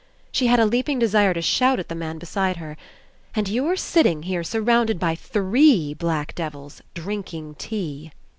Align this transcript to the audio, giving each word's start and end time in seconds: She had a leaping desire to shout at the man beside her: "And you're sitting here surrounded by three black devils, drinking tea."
She 0.31 0.47
had 0.47 0.59
a 0.59 0.65
leaping 0.65 0.97
desire 0.97 1.31
to 1.31 1.43
shout 1.43 1.79
at 1.79 1.87
the 1.87 1.93
man 1.93 2.17
beside 2.17 2.57
her: 2.57 2.75
"And 3.35 3.47
you're 3.47 3.75
sitting 3.75 4.23
here 4.23 4.43
surrounded 4.43 4.97
by 4.99 5.13
three 5.13 5.93
black 5.93 6.33
devils, 6.33 6.81
drinking 6.95 7.53
tea." 7.59 8.11